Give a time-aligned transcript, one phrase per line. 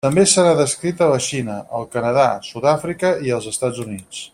[0.05, 4.29] També se n'ha descrit a la Xina, el Canadà, Sud-àfrica i els Estats Units.